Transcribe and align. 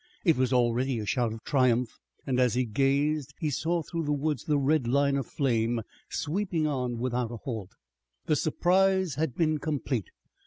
It 0.25 0.35
was 0.35 0.51
already 0.51 0.97
a 0.97 1.05
shout 1.05 1.31
of 1.31 1.43
triumph 1.43 1.99
and, 2.25 2.39
as 2.39 2.55
he 2.55 2.65
gazed, 2.65 3.35
he 3.37 3.51
saw 3.51 3.83
through 3.83 4.05
the 4.05 4.11
woods 4.11 4.45
the 4.45 4.57
red 4.57 4.87
line 4.87 5.15
of 5.15 5.27
flame, 5.27 5.83
sweeping 6.09 6.65
on 6.65 6.97
without 6.97 7.29
a 7.31 7.37
halt. 7.37 7.73
The 8.25 8.35
surprise 8.35 9.13
had 9.13 9.35
been 9.35 9.59
complete. 9.59 10.09